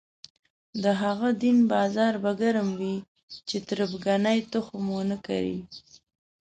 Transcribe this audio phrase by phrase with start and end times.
[0.83, 2.95] د هغه دین بازار به ګرم وي
[3.47, 5.59] چې تربګنۍ تخم ونه کري.